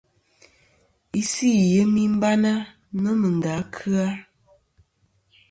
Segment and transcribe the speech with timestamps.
[1.19, 2.51] Isɨ i yemi bana
[3.01, 4.07] nomɨ nda kɨ-a.